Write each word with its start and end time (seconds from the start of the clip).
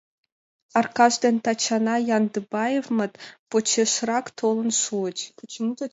Аркаш 0.79 1.13
ден 1.23 1.35
Тачана 1.43 1.95
Яндыбаевмыт 2.17 3.13
почешрак 3.49 4.25
толын 4.39 4.69
шуыч. 4.81 5.17